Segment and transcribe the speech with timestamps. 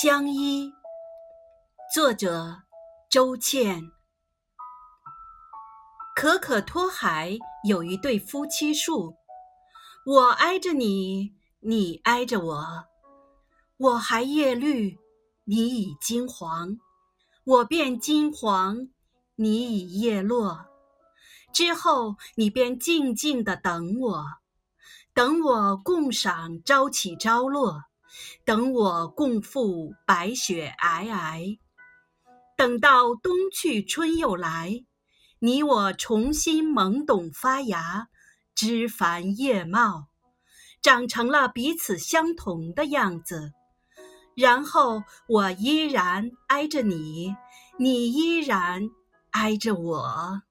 [0.00, 0.72] 相依，
[1.92, 2.62] 作者
[3.10, 3.90] 周倩。
[6.14, 7.36] 可可托海
[7.66, 9.16] 有一对夫妻树，
[10.06, 12.84] 我挨着你，你挨着我，
[13.76, 15.00] 我还叶绿，
[15.42, 16.78] 你已金黄，
[17.42, 18.88] 我变金黄，
[19.34, 20.66] 你已叶落。
[21.52, 24.24] 之后，你便静静的等我，
[25.12, 27.87] 等我共赏朝起朝落。
[28.44, 31.58] 等我共赴白雪皑皑，
[32.56, 34.84] 等到冬去春又来，
[35.38, 38.08] 你我重新懵懂发芽，
[38.54, 40.08] 枝繁叶茂，
[40.82, 43.52] 长成了彼此相同的样子。
[44.34, 47.34] 然后我依然挨着你，
[47.78, 48.88] 你依然
[49.30, 50.42] 挨着我。